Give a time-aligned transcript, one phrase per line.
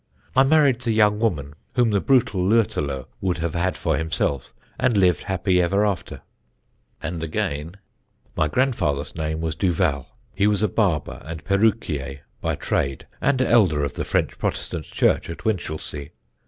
[0.35, 4.97] "I married the young woman, whom the brutal Lütterloh would have had for himself, and
[4.97, 6.21] lived happy ever after."
[7.03, 11.21] And again: [Sidenote: DENIS DUVAL'S BOYHOOD] "My grandfather's name was Duval; he was a barber
[11.23, 16.09] and perruquier by trade, and elder of the French Protestant church at Winchelsea.